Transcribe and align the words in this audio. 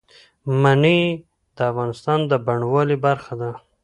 منی 0.61 0.99
د 1.55 1.57
افغانستان 1.71 2.19
د 2.31 2.31
بڼوالۍ 2.45 2.97
برخه 3.05 3.33
ده. 3.41 3.51